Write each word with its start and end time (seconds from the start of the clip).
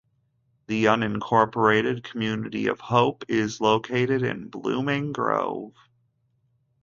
The 0.65 0.85
unincorporated 0.85 2.03
community 2.03 2.65
of 2.65 2.79
Hope 2.79 3.23
is 3.27 3.61
located 3.61 4.23
in 4.23 4.49
Blooming 4.49 5.11
Grove. 5.11 5.75